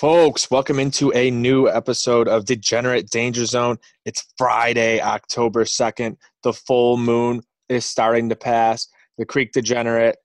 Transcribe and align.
Folks, 0.00 0.50
welcome 0.50 0.78
into 0.80 1.12
a 1.12 1.30
new 1.30 1.68
episode 1.68 2.26
of 2.26 2.46
Degenerate 2.46 3.10
Danger 3.10 3.44
Zone. 3.44 3.76
It's 4.06 4.24
Friday, 4.38 4.98
October 4.98 5.64
2nd. 5.64 6.16
The 6.42 6.54
full 6.54 6.96
moon 6.96 7.42
is 7.68 7.84
starting 7.84 8.30
to 8.30 8.34
pass. 8.34 8.88
The 9.18 9.26
Creek 9.26 9.52
Degenerate. 9.52 10.16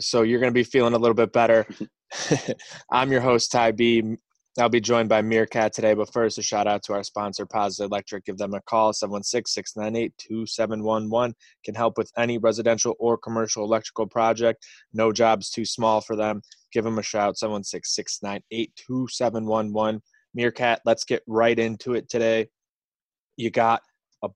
So 0.00 0.22
you're 0.22 0.40
going 0.40 0.50
to 0.50 0.58
be 0.58 0.64
feeling 0.64 0.94
a 0.94 0.98
little 0.98 1.14
bit 1.14 1.32
better. 1.32 1.68
I'm 2.90 3.12
your 3.12 3.20
host, 3.20 3.52
Ty 3.52 3.70
B. 3.70 4.16
I'll 4.58 4.68
be 4.68 4.82
joined 4.82 5.08
by 5.08 5.22
Meerkat 5.22 5.72
today, 5.72 5.94
but 5.94 6.12
first, 6.12 6.36
a 6.36 6.42
shout 6.42 6.66
out 6.66 6.82
to 6.82 6.92
our 6.92 7.02
sponsor, 7.02 7.46
Positive 7.46 7.90
Electric. 7.90 8.26
Give 8.26 8.36
them 8.36 8.52
a 8.52 8.60
call, 8.60 8.92
716 8.92 9.50
698 9.50 10.12
2711. 10.18 11.34
Can 11.64 11.74
help 11.74 11.96
with 11.96 12.12
any 12.18 12.36
residential 12.36 12.94
or 12.98 13.16
commercial 13.16 13.64
electrical 13.64 14.06
project. 14.06 14.66
No 14.92 15.10
job's 15.10 15.48
too 15.48 15.64
small 15.64 16.02
for 16.02 16.16
them. 16.16 16.42
Give 16.70 16.84
them 16.84 16.98
a 16.98 17.02
shout, 17.02 17.38
716 17.38 17.88
698 17.88 18.76
2711. 18.76 20.02
Meerkat, 20.34 20.82
let's 20.84 21.04
get 21.04 21.22
right 21.26 21.58
into 21.58 21.94
it 21.94 22.10
today. 22.10 22.48
You 23.38 23.50
got 23.50 23.80
a, 24.22 24.28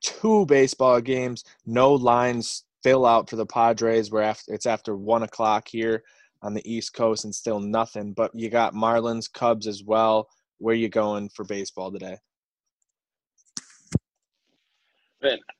two 0.00 0.46
baseball 0.46 1.02
games, 1.02 1.44
no 1.66 1.92
lines 1.92 2.64
fill 2.82 3.04
out 3.04 3.28
for 3.28 3.36
the 3.36 3.44
Padres. 3.44 4.10
Where 4.10 4.22
after, 4.22 4.54
it's 4.54 4.66
after 4.66 4.96
one 4.96 5.24
o'clock 5.24 5.68
here 5.68 6.04
on 6.42 6.54
the 6.54 6.70
East 6.70 6.94
Coast 6.94 7.24
and 7.24 7.34
still 7.34 7.60
nothing. 7.60 8.12
But 8.12 8.34
you 8.34 8.48
got 8.50 8.74
Marlins, 8.74 9.32
Cubs 9.32 9.66
as 9.66 9.82
well. 9.84 10.28
Where 10.58 10.74
you 10.74 10.88
going 10.88 11.28
for 11.28 11.44
baseball 11.44 11.92
today? 11.92 12.16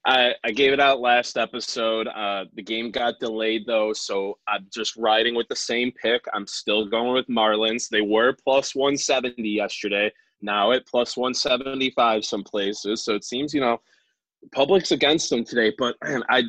I, 0.07 0.35
I 0.45 0.51
gave 0.53 0.73
it 0.73 0.81
out 0.81 1.01
last 1.01 1.37
episode. 1.37 2.07
Uh, 2.07 2.45
the 2.55 2.63
game 2.63 2.91
got 2.91 3.19
delayed 3.19 3.67
though, 3.67 3.93
so 3.93 4.39
I'm 4.47 4.67
just 4.73 4.97
riding 4.97 5.35
with 5.35 5.49
the 5.49 5.57
same 5.57 5.93
pick. 5.93 6.25
I'm 6.33 6.47
still 6.47 6.87
going 6.87 7.13
with 7.13 7.27
Marlins. 7.27 7.89
They 7.89 8.01
were 8.01 8.37
plus 8.45 8.75
170 8.75 9.43
yesterday. 9.49 10.13
Now 10.41 10.71
at 10.73 10.87
plus 10.87 11.17
175 11.17 12.25
some 12.25 12.45
places. 12.45 13.05
So 13.05 13.15
it 13.15 13.25
seems, 13.25 13.53
you 13.53 13.61
know, 13.61 13.81
public's 14.53 14.93
against 14.93 15.31
them 15.31 15.45
today, 15.45 15.73
but 15.79 15.97
man, 16.05 16.23
I 16.31 16.43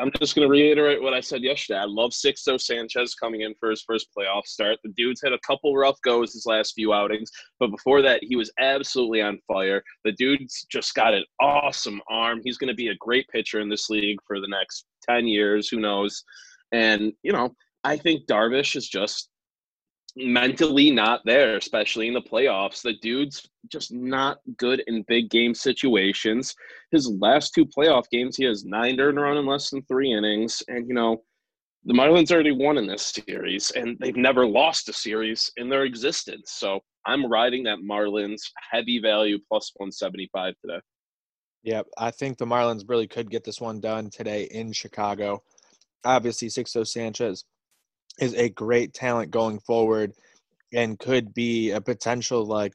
I'm 0.00 0.10
just 0.18 0.34
going 0.34 0.46
to 0.46 0.50
reiterate 0.50 1.02
what 1.02 1.14
I 1.14 1.20
said 1.20 1.42
yesterday. 1.42 1.78
I 1.78 1.84
love 1.84 2.10
Sixto 2.10 2.60
Sanchez 2.60 3.14
coming 3.14 3.42
in 3.42 3.54
for 3.58 3.70
his 3.70 3.82
first 3.82 4.08
playoff 4.16 4.46
start. 4.46 4.78
The 4.82 4.92
dude's 4.96 5.22
had 5.22 5.32
a 5.32 5.38
couple 5.46 5.76
rough 5.76 6.00
goes 6.02 6.32
his 6.32 6.46
last 6.46 6.74
few 6.74 6.92
outings, 6.92 7.30
but 7.60 7.70
before 7.70 8.02
that, 8.02 8.22
he 8.22 8.36
was 8.36 8.52
absolutely 8.60 9.22
on 9.22 9.38
fire. 9.46 9.82
The 10.04 10.12
dude's 10.12 10.66
just 10.70 10.94
got 10.94 11.14
an 11.14 11.24
awesome 11.40 12.00
arm. 12.08 12.40
He's 12.44 12.58
going 12.58 12.68
to 12.68 12.74
be 12.74 12.88
a 12.88 12.96
great 12.96 13.28
pitcher 13.28 13.60
in 13.60 13.68
this 13.68 13.90
league 13.90 14.18
for 14.26 14.40
the 14.40 14.48
next 14.48 14.86
ten 15.08 15.26
years. 15.26 15.68
Who 15.68 15.80
knows? 15.80 16.24
And 16.72 17.12
you 17.22 17.32
know, 17.32 17.54
I 17.84 17.96
think 17.96 18.26
Darvish 18.26 18.76
is 18.76 18.88
just 18.88 19.28
mentally 20.16 20.90
not 20.90 21.20
there, 21.24 21.56
especially 21.56 22.08
in 22.08 22.14
the 22.14 22.20
playoffs. 22.20 22.82
The 22.82 22.94
dude's 23.02 23.48
just 23.68 23.92
not 23.92 24.38
good 24.58 24.82
in 24.86 25.04
big 25.08 25.30
game 25.30 25.54
situations. 25.54 26.54
His 26.90 27.08
last 27.08 27.52
two 27.54 27.66
playoff 27.66 28.04
games, 28.10 28.36
he 28.36 28.44
has 28.44 28.64
nine 28.64 29.00
earned 29.00 29.20
run 29.20 29.36
in 29.36 29.46
less 29.46 29.70
than 29.70 29.82
three 29.82 30.12
innings. 30.12 30.62
And, 30.68 30.88
you 30.88 30.94
know, 30.94 31.22
the 31.84 31.94
Marlins 31.94 32.30
already 32.30 32.52
won 32.52 32.78
in 32.78 32.86
this 32.86 33.12
series, 33.26 33.70
and 33.72 33.96
they've 34.00 34.16
never 34.16 34.46
lost 34.46 34.88
a 34.88 34.92
series 34.92 35.50
in 35.56 35.68
their 35.68 35.84
existence. 35.84 36.52
So 36.52 36.80
I'm 37.06 37.26
riding 37.26 37.64
that 37.64 37.78
Marlins 37.78 38.40
heavy 38.70 39.00
value 39.00 39.38
plus 39.48 39.72
175 39.76 40.54
today. 40.60 40.80
Yeah, 41.62 41.82
I 41.98 42.10
think 42.10 42.38
the 42.38 42.46
Marlins 42.46 42.88
really 42.88 43.08
could 43.08 43.30
get 43.30 43.44
this 43.44 43.60
one 43.60 43.80
done 43.80 44.10
today 44.10 44.44
in 44.50 44.72
Chicago. 44.72 45.42
Obviously, 46.04 46.48
Sixto 46.48 46.86
Sanchez 46.86 47.44
is 48.20 48.34
a 48.34 48.48
great 48.48 48.94
talent 48.94 49.30
going 49.30 49.58
forward 49.60 50.12
and 50.72 50.98
could 50.98 51.34
be 51.34 51.70
a 51.70 51.80
potential 51.80 52.44
like 52.44 52.74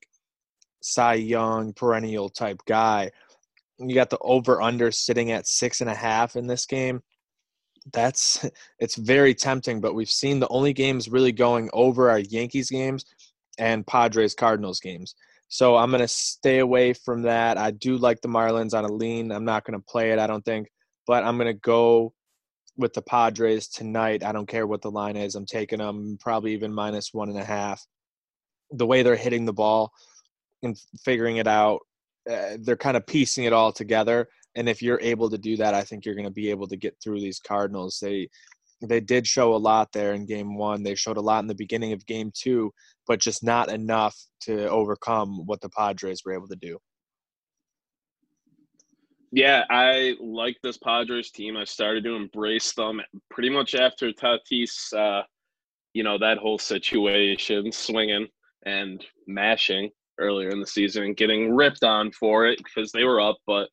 Cy 0.82 1.16
Young 1.16 1.74
perennial 1.74 2.30
type 2.30 2.62
guy. 2.66 3.12
You 3.78 3.96
got 3.96 4.10
the 4.10 4.18
over 4.20 4.62
under 4.62 4.92
sitting 4.92 5.32
at 5.32 5.48
six 5.48 5.82
and 5.82 5.90
a 5.90 5.96
half 5.96 6.36
in 6.36 6.48
this 6.48 6.66
game. 6.66 7.02
That's 7.94 8.46
it's 8.80 8.96
very 8.96 9.34
tempting, 9.34 9.82
but 9.82 9.96
we've 9.96 10.10
seen 10.10 10.40
the 10.40 10.50
only 10.50 10.74
games 10.74 11.10
really 11.10 11.32
going 11.32 11.70
over 11.74 12.10
are 12.10 12.20
Yankees 12.20 12.70
games 12.70 13.06
and 13.58 13.86
Padres 13.86 14.36
Cardinals 14.36 14.80
games. 14.80 15.16
So 15.50 15.76
I'm 15.76 15.90
going 15.90 16.02
to 16.02 16.08
stay 16.08 16.60
away 16.60 16.94
from 16.94 17.24
that. 17.24 17.58
I 17.58 17.72
do 17.72 17.98
like 17.98 18.22
the 18.22 18.28
Marlins 18.28 18.76
on 18.76 18.86
a 18.86 18.92
lean. 18.92 19.32
I'm 19.32 19.46
not 19.46 19.66
going 19.66 19.78
to 19.80 19.86
play 19.86 20.12
it, 20.12 20.20
I 20.20 20.28
don't 20.28 20.46
think, 20.46 20.68
but 21.08 21.24
I'm 21.24 21.38
going 21.38 21.48
to 21.48 21.60
go 21.60 22.14
with 22.80 22.94
the 22.94 23.02
Padres 23.02 23.68
tonight. 23.68 24.24
I 24.24 24.32
don't 24.32 24.48
care 24.48 24.66
what 24.66 24.82
the 24.82 24.90
line 24.90 25.18
is. 25.18 25.36
I'm 25.36 25.46
taking 25.46 25.80
them 25.80 26.18
probably 26.20 26.54
even 26.54 26.74
minus 26.74 27.14
one 27.14 27.30
and 27.30 27.38
a 27.38 27.44
half. 27.44 27.86
The 28.72 28.86
way 28.86 29.04
they're 29.04 29.16
hitting 29.16 29.46
the 29.46 29.54
ball 29.54 29.92
and 30.64 30.80
figuring 31.04 31.38
it 31.38 31.48
out, 31.48 31.82
uh, 32.30 32.58
they're 32.62 32.78
kind 32.78 32.96
of 32.96 33.06
piecing 33.06 33.44
it 33.44 33.54
all 33.54 33.74
together. 33.74 34.30
And 34.56 34.70
if 34.70 34.82
you're 34.82 35.02
able 35.02 35.30
to 35.30 35.38
do 35.38 35.58
that, 35.58 35.74
I 35.74 35.84
think 35.84 36.06
you're 36.06 36.16
going 36.16 36.26
to 36.26 36.32
be 36.32 36.50
able 36.50 36.68
to 36.68 36.78
get 36.78 36.96
through 37.04 37.20
these 37.20 37.40
Cardinals. 37.40 38.00
They 38.02 38.30
they 38.82 39.02
did 39.02 39.28
show 39.28 39.56
a 39.56 39.58
lot 39.58 39.92
there 39.92 40.14
in 40.14 40.26
game 40.26 40.56
one. 40.56 40.84
They 40.84 40.96
showed 40.96 41.18
a 41.18 41.22
lot 41.22 41.40
in 41.40 41.48
the 41.48 41.56
beginning 41.56 41.92
of 41.92 42.06
game 42.06 42.32
two, 42.34 42.72
but 43.08 43.20
just 43.20 43.44
not 43.44 43.70
enough 43.70 44.16
to 44.44 44.70
overcome 44.70 45.46
what 45.46 45.60
the 45.60 45.70
Padres 45.70 46.22
were 46.26 46.34
able 46.34 46.48
to 46.48 46.56
do. 46.56 46.80
Yeah, 49.32 49.64
I 49.70 50.16
like 50.20 50.58
this 50.64 50.78
Padres 50.78 51.32
team. 51.32 51.56
I 51.56 51.64
started 51.64 52.04
to 52.06 52.16
embrace 52.16 52.74
them 52.74 53.00
pretty 53.30 53.50
much 53.50 53.76
after 53.76 54.12
Tatis, 54.12 54.92
uh, 54.94 55.24
you 55.94 56.04
know, 56.04 56.18
that 56.18 56.40
whole 56.40 56.58
situation, 56.58 57.72
swinging 57.72 58.28
and 58.66 59.06
mashing 59.28 59.90
earlier 60.20 60.50
in 60.50 60.60
the 60.60 60.68
season 60.68 61.04
and 61.04 61.18
getting 61.18 61.56
ripped 61.56 61.84
on 61.84 62.12
for 62.12 62.46
it 62.48 62.60
because 62.64 62.92
they 62.92 63.04
were 63.04 63.22
up. 63.22 63.38
But 63.46 63.70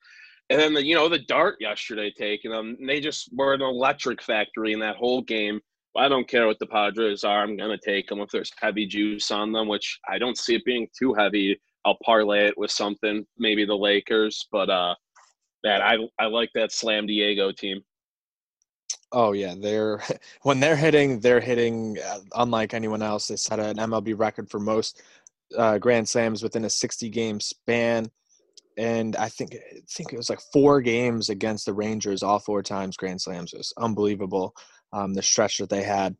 and 0.50 0.60
then 0.60 0.74
the 0.74 0.84
you 0.84 0.94
know 0.94 1.08
the 1.08 1.20
dart 1.20 1.56
yesterday 1.60 2.12
taking 2.16 2.50
them, 2.50 2.76
they 2.86 3.00
just 3.00 3.30
were 3.34 3.54
an 3.54 3.62
electric 3.62 4.22
factory 4.22 4.72
in 4.72 4.80
that 4.80 4.96
whole 4.96 5.22
game. 5.22 5.60
I 5.96 6.08
don't 6.08 6.28
care 6.28 6.46
what 6.46 6.58
the 6.58 6.66
Padres 6.66 7.24
are. 7.24 7.42
I'm 7.42 7.56
gonna 7.56 7.78
take 7.82 8.08
them 8.08 8.20
if 8.20 8.30
there's 8.30 8.52
heavy 8.60 8.86
juice 8.86 9.30
on 9.30 9.52
them, 9.52 9.68
which 9.68 9.98
I 10.08 10.18
don't 10.18 10.36
see 10.38 10.54
it 10.54 10.64
being 10.66 10.88
too 10.98 11.14
heavy. 11.14 11.58
I'll 11.86 11.98
parlay 12.04 12.46
it 12.48 12.58
with 12.58 12.70
something, 12.70 13.26
maybe 13.38 13.64
the 13.64 13.76
Lakers, 13.76 14.46
but 14.52 14.68
uh 14.70 14.94
man, 15.66 15.82
I 15.82 15.96
I 16.18 16.26
like 16.26 16.50
that 16.54 16.72
Slam 16.72 17.06
Diego 17.06 17.50
team. 17.52 17.82
Oh 19.12 19.32
yeah, 19.32 19.54
they're 19.58 20.00
when 20.42 20.60
they're 20.60 20.76
hitting, 20.76 21.20
they're 21.20 21.40
hitting 21.40 21.98
uh, 22.06 22.20
unlike 22.36 22.72
anyone 22.72 23.02
else. 23.02 23.28
They 23.28 23.36
set 23.36 23.58
an 23.58 23.76
MLB 23.76 24.18
record 24.18 24.48
for 24.48 24.60
most 24.60 25.02
uh, 25.56 25.78
grand 25.78 26.08
slams 26.08 26.42
within 26.42 26.64
a 26.64 26.70
60 26.70 27.08
game 27.10 27.40
span, 27.40 28.10
and 28.78 29.16
I 29.16 29.28
think 29.28 29.54
I 29.54 29.80
think 29.90 30.12
it 30.12 30.16
was 30.16 30.30
like 30.30 30.40
four 30.52 30.80
games 30.80 31.30
against 31.30 31.66
the 31.66 31.74
Rangers, 31.74 32.22
all 32.22 32.38
four 32.38 32.62
times 32.62 32.96
grand 32.96 33.20
slams. 33.20 33.52
It 33.52 33.58
was 33.58 33.72
unbelievable 33.76 34.54
um, 34.92 35.14
the 35.14 35.22
stretch 35.22 35.58
that 35.58 35.70
they 35.70 35.82
had. 35.82 36.16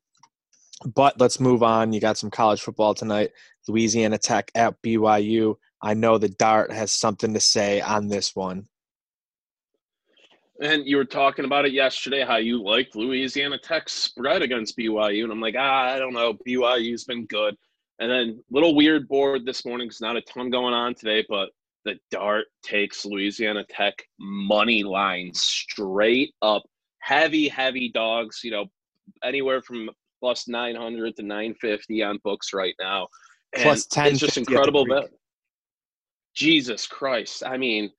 But 0.94 1.18
let's 1.18 1.40
move 1.40 1.62
on. 1.62 1.94
You 1.94 2.00
got 2.00 2.18
some 2.18 2.30
college 2.30 2.60
football 2.60 2.92
tonight. 2.92 3.30
Louisiana 3.66 4.18
Tech 4.18 4.50
at 4.54 4.74
BYU. 4.82 5.54
I 5.82 5.94
know 5.94 6.18
the 6.18 6.28
Dart 6.28 6.70
has 6.70 6.92
something 6.92 7.32
to 7.32 7.40
say 7.40 7.80
on 7.80 8.08
this 8.08 8.36
one. 8.36 8.66
And 10.60 10.86
you 10.86 10.96
were 10.96 11.04
talking 11.04 11.44
about 11.44 11.66
it 11.66 11.72
yesterday, 11.72 12.24
how 12.24 12.36
you 12.36 12.62
liked 12.62 12.96
Louisiana 12.96 13.58
Tech 13.58 13.88
spread 13.88 14.42
against 14.42 14.76
BYU. 14.76 15.24
And 15.24 15.32
I'm 15.32 15.40
like, 15.40 15.54
ah, 15.58 15.92
I 15.94 15.98
don't 15.98 16.14
know. 16.14 16.34
BYU's 16.46 17.04
been 17.04 17.26
good. 17.26 17.56
And 17.98 18.10
then 18.10 18.42
little 18.50 18.74
weird 18.74 19.08
board 19.08 19.44
this 19.44 19.64
morning 19.64 19.88
because 19.88 20.00
not 20.00 20.16
a 20.16 20.22
ton 20.22 20.50
going 20.50 20.74
on 20.74 20.94
today, 20.94 21.24
but 21.28 21.50
the 21.84 21.96
dart 22.10 22.46
takes 22.62 23.04
Louisiana 23.04 23.64
Tech 23.68 23.94
money 24.18 24.82
line 24.82 25.30
straight 25.34 26.34
up. 26.42 26.62
Heavy, 27.00 27.48
heavy 27.48 27.90
dogs, 27.92 28.40
you 28.42 28.50
know, 28.50 28.66
anywhere 29.22 29.62
from 29.62 29.90
plus 30.20 30.48
900 30.48 31.16
to 31.16 31.22
950 31.22 32.02
on 32.02 32.18
books 32.24 32.52
right 32.52 32.74
now. 32.80 33.08
And 33.52 33.62
plus 33.62 33.86
10. 33.86 34.06
It's 34.08 34.20
just 34.20 34.36
incredible. 34.36 34.86
Jesus 36.34 36.86
Christ. 36.86 37.42
I 37.46 37.56
mean, 37.56 37.90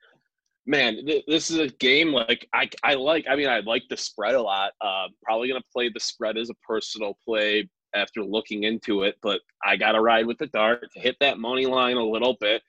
man, 0.67 1.05
th- 1.05 1.25
this 1.27 1.49
is 1.49 1.57
a 1.57 1.69
game 1.69 2.13
like 2.13 2.47
I, 2.53 2.69
I 2.83 2.93
like. 2.93 3.25
I 3.29 3.35
mean, 3.35 3.47
I 3.47 3.59
like 3.59 3.83
the 3.89 3.97
spread 3.97 4.35
a 4.35 4.41
lot. 4.41 4.73
Uh, 4.81 5.07
probably 5.23 5.47
gonna 5.47 5.61
play 5.73 5.89
the 5.89 5.99
spread 5.99 6.37
as 6.37 6.49
a 6.49 6.55
personal 6.67 7.17
play 7.25 7.69
after 7.95 8.23
looking 8.23 8.63
into 8.63 9.03
it, 9.03 9.15
but 9.21 9.41
I 9.65 9.77
got 9.77 9.93
to 9.93 10.01
ride 10.01 10.27
with 10.27 10.37
the 10.37 10.47
dart 10.47 10.91
to 10.93 10.99
hit 10.99 11.15
that 11.21 11.39
money 11.39 11.65
line 11.65 11.97
a 11.97 12.03
little 12.03 12.35
bit. 12.39 12.61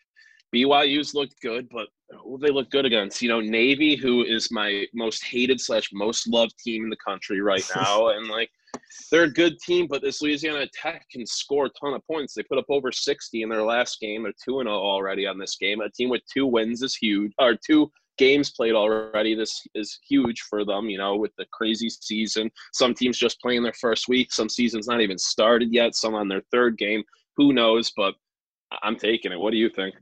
BYU's 0.54 1.14
looked 1.14 1.40
good, 1.42 1.68
but 1.70 1.88
uh, 2.12 2.18
who 2.18 2.38
they 2.38 2.50
look 2.50 2.70
good 2.70 2.86
against? 2.86 3.20
You 3.20 3.28
know, 3.28 3.40
Navy, 3.40 3.96
who 3.96 4.24
is 4.24 4.50
my 4.50 4.86
most 4.94 5.24
hated 5.24 5.60
slash 5.60 5.90
most 5.92 6.28
loved 6.28 6.58
team 6.58 6.84
in 6.84 6.90
the 6.90 6.96
country 6.96 7.40
right 7.40 7.64
now, 7.76 8.08
and 8.08 8.28
like 8.28 8.50
they're 9.10 9.24
a 9.24 9.32
good 9.32 9.58
team, 9.60 9.86
but 9.88 10.02
this 10.02 10.22
Louisiana 10.22 10.66
Tech 10.72 11.06
can 11.10 11.26
score 11.26 11.66
a 11.66 11.70
ton 11.70 11.94
of 11.94 12.06
points. 12.06 12.34
They 12.34 12.42
put 12.42 12.58
up 12.58 12.66
over 12.68 12.92
60 12.92 13.42
in 13.42 13.48
their 13.48 13.62
last 13.62 14.00
game. 14.00 14.22
They're 14.22 14.32
2 14.44 14.62
0 14.62 14.68
already 14.68 15.26
on 15.26 15.38
this 15.38 15.56
game. 15.56 15.80
A 15.80 15.90
team 15.90 16.08
with 16.08 16.22
two 16.32 16.46
wins 16.46 16.82
is 16.82 16.94
huge, 16.94 17.32
or 17.38 17.54
two 17.54 17.90
games 18.18 18.50
played 18.50 18.74
already. 18.74 19.34
This 19.34 19.66
is 19.74 19.98
huge 20.06 20.40
for 20.42 20.64
them, 20.64 20.90
you 20.90 20.98
know, 20.98 21.16
with 21.16 21.34
the 21.36 21.46
crazy 21.52 21.88
season. 21.88 22.50
Some 22.72 22.94
teams 22.94 23.18
just 23.18 23.40
playing 23.40 23.62
their 23.62 23.72
first 23.74 24.08
week, 24.08 24.32
some 24.32 24.48
seasons 24.48 24.88
not 24.88 25.00
even 25.00 25.18
started 25.18 25.72
yet, 25.72 25.94
some 25.94 26.14
on 26.14 26.28
their 26.28 26.42
third 26.50 26.76
game. 26.76 27.02
Who 27.36 27.52
knows? 27.52 27.92
But 27.96 28.14
I'm 28.82 28.96
taking 28.96 29.32
it. 29.32 29.38
What 29.40 29.52
do 29.52 29.56
you 29.56 29.70
think? 29.70 29.94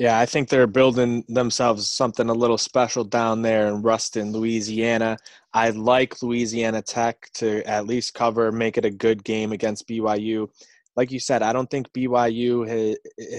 Yeah, 0.00 0.18
I 0.18 0.24
think 0.24 0.48
they're 0.48 0.66
building 0.66 1.24
themselves 1.28 1.90
something 1.90 2.30
a 2.30 2.32
little 2.32 2.56
special 2.56 3.04
down 3.04 3.42
there 3.42 3.68
in 3.68 3.82
Ruston, 3.82 4.32
Louisiana. 4.32 5.18
I 5.52 5.68
like 5.68 6.22
Louisiana 6.22 6.80
Tech 6.80 7.28
to 7.34 7.62
at 7.68 7.86
least 7.86 8.14
cover, 8.14 8.50
make 8.50 8.78
it 8.78 8.86
a 8.86 8.90
good 8.90 9.22
game 9.22 9.52
against 9.52 9.86
BYU. 9.86 10.48
Like 10.96 11.10
you 11.12 11.20
said, 11.20 11.42
I 11.42 11.52
don't 11.52 11.70
think 11.70 11.92
BYU 11.92 12.66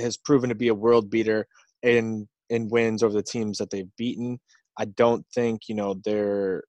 has, 0.04 0.18
proven 0.18 0.50
to 0.50 0.56
be 0.56 0.68
a 0.68 0.76
world 0.76 1.10
beater 1.10 1.48
in 1.82 2.28
in 2.52 2.70
wins 2.70 3.02
over 3.02 3.14
the 3.16 3.24
teams 3.24 3.58
that 3.58 3.72
they've 3.72 3.96
beaten. 3.98 4.40
I 4.78 4.86
don't 4.86 5.26
think 5.34 5.68
you 5.68 5.74
know 5.74 5.96
they're 6.06 6.64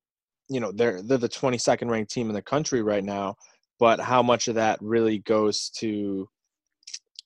you 0.49 0.61
know 0.61 0.73
they're 0.73 1.03
they're 1.03 1.19
the 1.19 1.29
22nd 1.29 1.91
ranked 1.91 2.11
team 2.11 2.31
in 2.31 2.35
the 2.35 2.41
country 2.41 2.81
right 2.81 3.05
now, 3.05 3.37
but 3.79 4.01
how 4.01 4.23
much 4.23 4.49
of 4.49 4.55
that 4.55 4.79
really 4.81 5.19
goes 5.19 5.69
to 5.81 6.31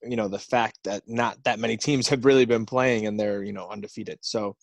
you 0.09 0.17
know 0.17 0.29
the 0.29 0.39
fact 0.39 0.79
that 0.85 1.03
not 1.07 1.43
that 1.45 1.59
many 1.59 1.77
teams 1.77 2.09
have 2.11 2.25
really 2.25 2.45
been 2.45 2.67
playing 2.67 3.07
and 3.07 3.19
they're 3.19 3.43
you 3.43 3.53
know 3.53 3.69
undefeated. 3.69 4.19
So 4.23 4.57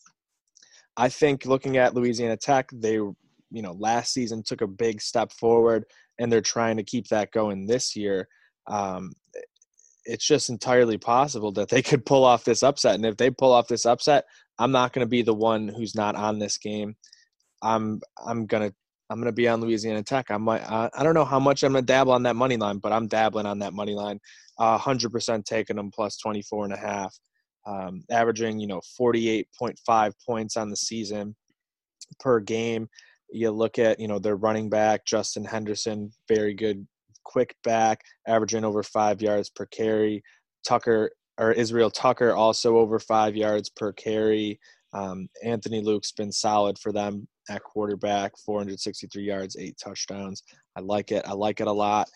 I 0.98 1.10
think 1.10 1.46
looking 1.46 1.78
at 1.78 1.96
Louisiana 1.96 2.38
Tech, 2.38 2.70
they 2.74 2.94
you 2.94 3.16
know 3.52 3.74
last 3.74 4.14
season 4.14 4.44
took 4.44 4.62
a 4.62 4.68
big 4.68 5.02
step 5.02 5.32
forward 5.32 5.86
and 6.20 6.32
they're 6.32 6.42
trying 6.42 6.78
to 6.78 6.84
keep 6.84 7.08
that 7.08 7.32
going 7.32 7.66
this 7.66 7.96
year. 7.96 8.28
Um, 8.68 9.12
it's 10.06 10.28
just 10.28 10.50
entirely 10.50 10.98
possible 10.98 11.52
that 11.54 11.70
they 11.70 11.82
could 11.82 12.06
pull 12.06 12.24
off 12.24 12.44
this 12.44 12.64
upset. 12.64 12.96
And 12.96 13.06
if 13.06 13.18
they 13.18 13.30
pull 13.30 13.54
off 13.54 13.68
this 13.68 13.86
upset, 13.86 14.26
I'm 14.60 14.72
not 14.72 14.94
going 14.94 15.06
to 15.06 15.10
be 15.10 15.22
the 15.22 15.34
one 15.34 15.68
who's 15.68 15.96
not 15.96 16.16
on 16.16 16.40
this 16.40 16.58
game. 16.58 16.96
I'm 17.62 18.02
I'm 18.24 18.46
gonna 18.46 18.74
I'm 19.14 19.20
gonna 19.20 19.32
be 19.32 19.48
on 19.48 19.62
Louisiana 19.62 20.02
Tech. 20.02 20.32
I 20.32 20.38
might 20.38 20.64
I, 20.64 20.90
I 20.96 21.04
don't 21.04 21.14
know 21.14 21.24
how 21.24 21.40
much 21.40 21.62
I'm 21.62 21.74
gonna 21.74 21.84
dabble 21.84 22.14
on 22.14 22.24
that 22.24 22.36
money 22.36 22.58
line, 22.58 22.80
but 22.80 22.92
I'm 22.92 23.08
dabbling 23.08 23.46
on 23.46 23.60
that 23.60 23.74
money 23.74 23.94
line. 23.94 24.20
hundred 24.58 25.12
percent 25.12 25.46
taking 25.46 25.76
them 25.76 25.92
plus 25.92 26.18
24 26.18 26.66
and 26.66 26.74
a 26.74 26.78
half, 26.78 27.16
um, 27.68 28.04
averaging 28.10 28.60
you 28.60 28.66
know 28.66 28.82
48.5 29.00 30.14
points 30.26 30.58
on 30.58 30.72
the 30.72 30.76
season 30.76 31.36
per 32.20 32.40
game. 32.40 32.88
You 33.32 33.52
look 33.52 33.78
at 33.78 34.00
you 34.00 34.08
know 34.08 34.18
their 34.18 34.36
running 34.36 34.68
back 34.68 35.06
Justin 35.06 35.46
Henderson, 35.46 36.12
very 36.28 36.56
good 36.56 36.88
quick 37.24 37.56
back, 37.64 38.02
averaging 38.28 38.66
over 38.66 38.82
five 38.82 39.22
yards 39.22 39.48
per 39.48 39.68
carry. 39.68 40.24
Tucker 40.68 41.12
or 41.38 41.52
Israel 41.52 41.92
Tucker 41.92 42.34
also 42.34 42.78
over 42.78 42.98
five 42.98 43.36
yards 43.36 43.70
per 43.70 43.94
carry. 43.94 44.60
Um, 44.92 45.28
Anthony 45.44 45.82
Luke's 45.82 46.12
been 46.12 46.32
solid 46.32 46.80
for 46.80 46.92
them 46.92 47.28
at 47.50 47.64
quarterback, 47.64 48.34
463 48.46 49.24
yards, 49.24 49.58
eight 49.58 49.78
touchdowns. 49.82 50.44
I 50.76 50.82
like 50.82 51.12
it. 51.12 51.24
I 51.28 51.34
like 51.34 51.62
it 51.62 51.68
a 51.68 51.72
lot. 51.72 52.10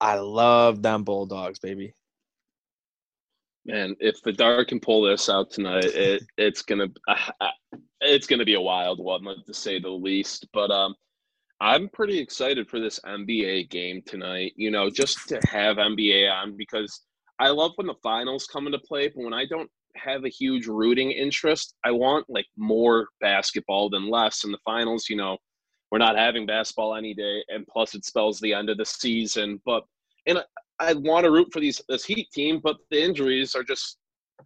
I 0.00 0.16
love 0.16 0.82
them 0.82 1.04
Bulldogs, 1.04 1.58
baby. 1.58 1.94
Man, 3.64 3.94
if 4.00 4.20
the 4.22 4.32
dart 4.32 4.68
can 4.68 4.80
pull 4.80 5.02
this 5.02 5.28
out 5.28 5.50
tonight, 5.50 5.84
it 5.84 6.24
it's 6.36 6.62
gonna 6.62 6.88
it's 8.00 8.26
gonna 8.26 8.44
be 8.44 8.54
a 8.54 8.60
wild 8.60 8.98
one, 8.98 9.24
to 9.46 9.54
say 9.54 9.78
the 9.78 9.88
least. 9.88 10.46
But 10.52 10.70
um, 10.72 10.94
I'm 11.60 11.88
pretty 11.90 12.18
excited 12.18 12.68
for 12.68 12.80
this 12.80 12.98
NBA 13.06 13.70
game 13.70 14.02
tonight. 14.04 14.52
You 14.56 14.72
know, 14.72 14.90
just 14.90 15.28
to 15.28 15.40
have 15.48 15.76
NBA 15.76 16.28
on 16.32 16.56
because 16.56 17.02
I 17.38 17.48
love 17.50 17.72
when 17.76 17.86
the 17.86 17.94
finals 18.02 18.46
come 18.46 18.66
into 18.66 18.80
play, 18.80 19.08
but 19.08 19.22
when 19.22 19.32
I 19.32 19.46
don't 19.46 19.70
have 19.96 20.24
a 20.24 20.28
huge 20.28 20.66
rooting 20.66 21.10
interest, 21.10 21.74
I 21.84 21.90
want 21.90 22.26
like 22.28 22.46
more 22.56 23.08
basketball 23.20 23.90
than 23.90 24.10
less. 24.10 24.44
In 24.44 24.52
the 24.52 24.58
finals, 24.64 25.08
you 25.08 25.16
know, 25.16 25.36
we're 25.90 25.98
not 25.98 26.16
having 26.16 26.46
basketball 26.46 26.94
any 26.94 27.14
day, 27.14 27.42
and 27.48 27.66
plus 27.66 27.94
it 27.94 28.04
spells 28.04 28.40
the 28.40 28.54
end 28.54 28.70
of 28.70 28.78
the 28.78 28.86
season. 28.86 29.60
But 29.64 29.84
and 30.26 30.42
I 30.78 30.94
want 30.94 31.24
to 31.24 31.30
root 31.30 31.48
for 31.52 31.60
these 31.60 31.80
this 31.88 32.04
Heat 32.04 32.28
team, 32.32 32.60
but 32.62 32.76
the 32.90 33.02
injuries 33.02 33.54
are 33.54 33.64
just 33.64 33.98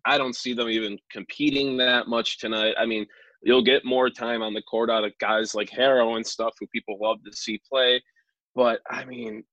I 0.04 0.18
don't 0.18 0.36
see 0.36 0.52
them 0.52 0.68
even 0.68 0.98
competing 1.10 1.76
that 1.78 2.08
much 2.08 2.38
tonight. 2.38 2.74
I 2.78 2.86
mean, 2.86 3.06
you'll 3.42 3.62
get 3.62 3.84
more 3.84 4.10
time 4.10 4.42
on 4.42 4.54
the 4.54 4.62
court 4.62 4.90
out 4.90 5.04
of 5.04 5.12
guys 5.18 5.54
like 5.54 5.70
Herro 5.70 6.16
and 6.16 6.26
stuff 6.26 6.54
who 6.58 6.66
people 6.68 6.98
love 7.00 7.18
to 7.24 7.36
see 7.36 7.60
play. 7.70 8.02
But 8.54 8.80
I 8.90 9.04
mean, 9.04 9.44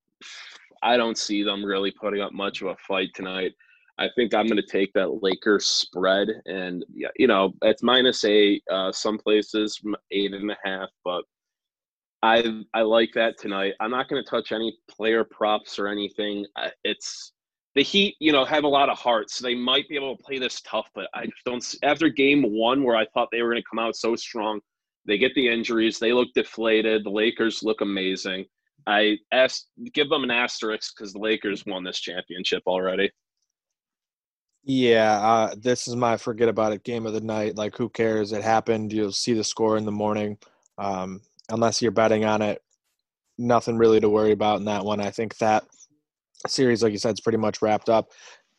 I 0.81 0.97
don't 0.97 1.17
see 1.17 1.43
them 1.43 1.63
really 1.63 1.91
putting 1.91 2.21
up 2.21 2.33
much 2.33 2.61
of 2.61 2.67
a 2.69 2.75
fight 2.87 3.09
tonight. 3.13 3.53
I 3.99 4.09
think 4.15 4.33
I'm 4.33 4.47
going 4.47 4.61
to 4.61 4.67
take 4.67 4.91
that 4.93 5.21
Lakers 5.21 5.65
spread, 5.67 6.27
and 6.45 6.83
you 7.15 7.27
know 7.27 7.53
it's 7.61 7.83
minus 7.83 8.23
eight. 8.23 8.63
Uh, 8.71 8.91
some 8.91 9.17
places 9.17 9.79
eight 10.11 10.33
and 10.33 10.49
a 10.49 10.57
half, 10.63 10.89
but 11.05 11.23
I 12.23 12.63
I 12.73 12.81
like 12.81 13.11
that 13.13 13.37
tonight. 13.37 13.73
I'm 13.79 13.91
not 13.91 14.09
going 14.09 14.23
to 14.23 14.29
touch 14.29 14.51
any 14.51 14.75
player 14.89 15.23
props 15.23 15.77
or 15.77 15.87
anything. 15.87 16.45
It's 16.83 17.33
the 17.75 17.83
Heat, 17.83 18.15
you 18.19 18.31
know, 18.31 18.45
have 18.45 18.63
a 18.63 18.67
lot 18.67 18.89
of 18.89 18.97
heart, 18.97 19.29
so 19.29 19.43
they 19.43 19.55
might 19.55 19.89
be 19.89 19.95
able 19.95 20.15
to 20.15 20.23
play 20.23 20.39
this 20.39 20.61
tough. 20.61 20.87
But 20.95 21.07
I 21.13 21.25
just 21.25 21.43
don't. 21.45 21.75
After 21.83 22.09
game 22.09 22.43
one, 22.43 22.83
where 22.83 22.95
I 22.95 23.05
thought 23.13 23.29
they 23.31 23.41
were 23.41 23.51
going 23.51 23.61
to 23.61 23.69
come 23.69 23.79
out 23.79 23.95
so 23.95 24.15
strong, 24.15 24.59
they 25.05 25.17
get 25.17 25.33
the 25.35 25.47
injuries. 25.47 25.99
They 25.99 26.13
look 26.13 26.29
deflated. 26.33 27.03
The 27.03 27.09
Lakers 27.09 27.61
look 27.63 27.81
amazing. 27.81 28.45
I 28.85 29.17
asked, 29.31 29.69
give 29.93 30.09
them 30.09 30.23
an 30.23 30.31
asterisk 30.31 30.93
because 30.95 31.13
the 31.13 31.19
Lakers 31.19 31.65
won 31.65 31.83
this 31.83 31.99
championship 31.99 32.63
already. 32.67 33.09
Yeah, 34.65 35.19
uh, 35.21 35.55
this 35.57 35.87
is 35.87 35.95
my 35.95 36.15
forget 36.15 36.47
about 36.47 36.71
it 36.71 36.83
game 36.83 37.05
of 37.05 37.13
the 37.13 37.21
night. 37.21 37.57
Like, 37.57 37.75
who 37.77 37.89
cares? 37.89 38.31
It 38.31 38.43
happened. 38.43 38.93
You'll 38.93 39.11
see 39.11 39.33
the 39.33 39.43
score 39.43 39.77
in 39.77 39.85
the 39.85 39.91
morning. 39.91 40.37
Um, 40.77 41.21
unless 41.49 41.81
you're 41.81 41.91
betting 41.91 42.23
on 42.23 42.41
it, 42.41 42.61
nothing 43.37 43.77
really 43.77 43.99
to 43.99 44.09
worry 44.09 44.31
about 44.31 44.59
in 44.59 44.65
that 44.65 44.85
one. 44.85 45.01
I 45.01 45.11
think 45.11 45.37
that 45.37 45.65
series, 46.47 46.81
like 46.81 46.93
you 46.93 46.97
said, 46.97 47.13
is 47.15 47.21
pretty 47.21 47.37
much 47.37 47.61
wrapped 47.61 47.89
up. 47.89 48.11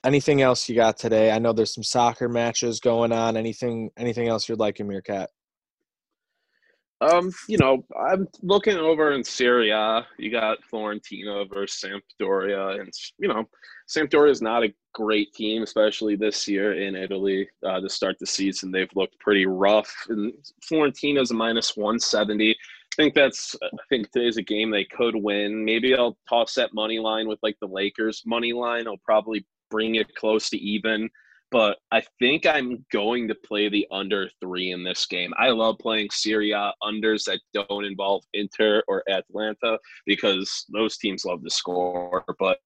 Anything 0.04 0.42
else 0.42 0.68
you 0.68 0.74
got 0.74 0.98
today? 0.98 1.32
I 1.32 1.38
know 1.38 1.54
there's 1.54 1.74
some 1.74 1.82
soccer 1.84 2.28
matches 2.28 2.80
going 2.80 3.10
on. 3.12 3.38
Anything 3.38 3.90
anything 3.96 4.28
else 4.28 4.46
you'd 4.48 4.58
like 4.58 4.80
in 4.80 4.88
Meerkat? 4.88 5.30
Um, 7.00 7.32
you 7.48 7.58
know, 7.58 7.84
I'm 7.98 8.28
looking 8.42 8.76
over 8.76 9.12
in 9.12 9.24
Serie 9.24 9.70
A. 9.70 10.06
You 10.18 10.30
got 10.30 10.58
Fiorentina 10.72 11.48
versus 11.52 11.84
Sampdoria, 11.84 12.80
and 12.80 12.92
you 13.18 13.28
know, 13.28 13.48
Sampdoria 13.88 14.30
is 14.30 14.40
not 14.40 14.64
a 14.64 14.72
great 14.94 15.32
team, 15.34 15.62
especially 15.62 16.16
this 16.16 16.48
year 16.48 16.80
in 16.80 16.94
Italy. 16.94 17.48
Uh, 17.66 17.80
to 17.80 17.88
start 17.88 18.16
the 18.18 18.26
season, 18.26 18.70
they've 18.70 18.94
looked 18.94 19.18
pretty 19.18 19.44
rough. 19.44 19.92
And 20.08 20.32
Fiorentina's 20.62 21.30
a 21.30 21.34
minus 21.34 21.76
170. 21.76 22.50
I 22.50 22.54
think 22.96 23.14
that's. 23.14 23.56
I 23.62 23.76
think 23.88 24.10
today's 24.10 24.36
a 24.36 24.42
game 24.42 24.70
they 24.70 24.84
could 24.84 25.16
win. 25.16 25.64
Maybe 25.64 25.94
I'll 25.94 26.16
toss 26.28 26.54
that 26.54 26.74
money 26.74 27.00
line 27.00 27.26
with 27.26 27.40
like 27.42 27.56
the 27.60 27.66
Lakers 27.66 28.22
money 28.24 28.52
line. 28.52 28.86
I'll 28.86 28.96
probably 29.04 29.44
bring 29.70 29.96
it 29.96 30.14
close 30.14 30.48
to 30.50 30.58
even. 30.58 31.10
But 31.54 31.78
I 31.92 32.02
think 32.18 32.46
I'm 32.46 32.84
going 32.90 33.28
to 33.28 33.34
play 33.46 33.68
the 33.68 33.86
under 33.92 34.28
three 34.40 34.72
in 34.72 34.82
this 34.82 35.06
game. 35.06 35.32
I 35.38 35.50
love 35.50 35.78
playing 35.78 36.08
Serie 36.10 36.50
A 36.50 36.72
unders 36.82 37.22
that 37.26 37.38
don't 37.52 37.84
involve 37.84 38.24
Inter 38.32 38.82
or 38.88 39.04
Atalanta 39.08 39.78
because 40.04 40.64
those 40.72 40.96
teams 40.96 41.24
love 41.24 41.44
to 41.44 41.50
score. 41.50 42.24
But 42.40 42.58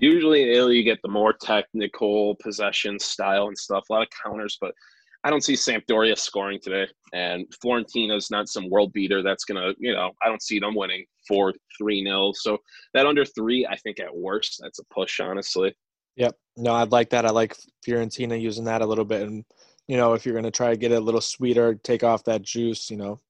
usually 0.00 0.42
in 0.42 0.48
Italy, 0.48 0.78
you 0.78 0.82
get 0.82 0.98
the 1.02 1.08
more 1.08 1.32
technical 1.32 2.34
possession 2.42 2.98
style 2.98 3.46
and 3.46 3.56
stuff, 3.56 3.84
a 3.88 3.92
lot 3.92 4.02
of 4.02 4.08
counters. 4.20 4.58
But 4.60 4.74
I 5.22 5.30
don't 5.30 5.44
see 5.44 5.54
Sampdoria 5.54 6.18
scoring 6.18 6.58
today, 6.60 6.88
and 7.12 7.46
Fiorentina's 7.62 8.32
not 8.32 8.48
some 8.48 8.68
world 8.68 8.92
beater 8.94 9.22
that's 9.22 9.44
gonna, 9.44 9.74
you 9.78 9.92
know, 9.92 10.10
I 10.24 10.28
don't 10.28 10.42
see 10.42 10.58
them 10.58 10.74
winning 10.74 11.06
four 11.28 11.54
three 11.78 12.02
nil. 12.02 12.34
So 12.34 12.58
that 12.94 13.06
under 13.06 13.24
three, 13.24 13.64
I 13.64 13.76
think 13.76 14.00
at 14.00 14.12
worst, 14.12 14.58
that's 14.60 14.80
a 14.80 14.84
push, 14.92 15.20
honestly. 15.20 15.72
Yep. 16.16 16.34
No, 16.56 16.72
I'd 16.74 16.92
like 16.92 17.10
that. 17.10 17.26
I 17.26 17.30
like 17.30 17.56
Fiorentina 17.86 18.40
using 18.40 18.64
that 18.64 18.82
a 18.82 18.86
little 18.86 19.04
bit, 19.04 19.22
and 19.22 19.44
you 19.88 19.96
know, 19.96 20.14
if 20.14 20.24
you're 20.24 20.34
gonna 20.34 20.50
try 20.50 20.70
to 20.70 20.76
get 20.76 20.92
it 20.92 20.96
a 20.96 21.00
little 21.00 21.20
sweeter, 21.20 21.74
take 21.74 22.02
off 22.04 22.24
that 22.24 22.42
juice, 22.42 22.90
you 22.90 22.96
know, 22.96 23.20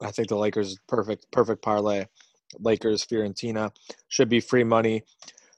I 0.00 0.10
think 0.10 0.28
the 0.28 0.36
Lakers 0.36 0.78
perfect, 0.88 1.30
perfect 1.30 1.62
parlay. 1.62 2.06
Lakers, 2.60 3.04
Fiorentina 3.04 3.70
should 4.08 4.28
be 4.28 4.40
free 4.40 4.64
money, 4.64 5.02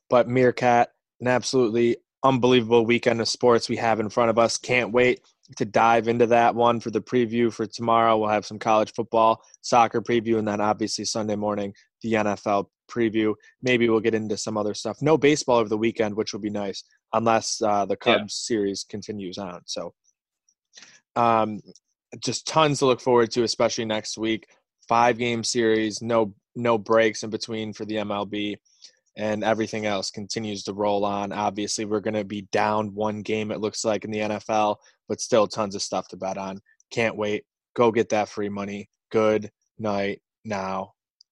but 0.08 0.28
Meerkat, 0.28 0.92
an 1.20 1.28
absolutely 1.28 1.96
unbelievable 2.24 2.84
weekend 2.84 3.20
of 3.20 3.28
sports 3.28 3.68
we 3.68 3.76
have 3.76 4.00
in 4.00 4.10
front 4.10 4.30
of 4.30 4.38
us. 4.38 4.56
Can't 4.58 4.92
wait 4.92 5.20
to 5.56 5.64
dive 5.64 6.08
into 6.08 6.26
that 6.26 6.54
one 6.54 6.80
for 6.80 6.90
the 6.90 7.00
preview 7.00 7.52
for 7.52 7.66
tomorrow. 7.66 8.16
We'll 8.16 8.28
have 8.28 8.46
some 8.46 8.58
college 8.58 8.92
football, 8.92 9.42
soccer 9.60 10.00
preview, 10.00 10.38
and 10.38 10.46
then 10.46 10.60
obviously 10.60 11.04
Sunday 11.04 11.36
morning, 11.36 11.74
the 12.02 12.14
NFL 12.14 12.66
preview. 12.90 13.34
Maybe 13.62 13.88
we'll 13.88 14.00
get 14.00 14.14
into 14.14 14.36
some 14.36 14.56
other 14.56 14.74
stuff. 14.74 15.02
No 15.02 15.16
baseball 15.18 15.58
over 15.58 15.68
the 15.68 15.78
weekend, 15.78 16.14
which 16.14 16.32
will 16.32 16.40
be 16.40 16.50
nice, 16.50 16.84
unless 17.12 17.60
uh, 17.62 17.84
the 17.84 17.96
Cubs 17.96 18.18
yeah. 18.20 18.54
series 18.56 18.84
continues 18.84 19.38
on. 19.38 19.60
So, 19.66 19.94
um, 21.16 21.60
just 22.22 22.46
tons 22.46 22.80
to 22.80 22.86
look 22.86 23.00
forward 23.00 23.30
to, 23.32 23.42
especially 23.42 23.84
next 23.84 24.18
week. 24.18 24.46
Five 24.88 25.18
game 25.18 25.44
series, 25.44 26.02
no 26.02 26.34
no 26.56 26.76
breaks 26.76 27.22
in 27.22 27.30
between 27.30 27.72
for 27.72 27.84
the 27.84 27.96
MLB 27.96 28.56
and 29.16 29.44
everything 29.44 29.86
else 29.86 30.10
continues 30.10 30.62
to 30.64 30.72
roll 30.72 31.04
on. 31.04 31.32
Obviously, 31.32 31.84
we're 31.84 32.00
going 32.00 32.14
to 32.14 32.24
be 32.24 32.42
down 32.52 32.94
one 32.94 33.22
game, 33.22 33.50
it 33.50 33.60
looks 33.60 33.84
like, 33.84 34.04
in 34.04 34.10
the 34.10 34.18
NFL, 34.18 34.76
but 35.10 35.20
still 35.20 35.48
tons 35.48 35.74
of 35.74 35.82
stuff 35.82 36.06
to 36.06 36.16
bet 36.16 36.38
on. 36.38 36.60
Can't 36.92 37.16
wait. 37.16 37.44
Go 37.74 37.90
get 37.90 38.10
that 38.10 38.28
free 38.28 38.48
money. 38.48 38.88
Good 39.10 39.50
night 39.76 40.22
now. 40.44 40.92